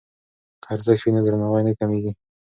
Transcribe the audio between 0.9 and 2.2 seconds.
وي نو درناوی نه کمېږي.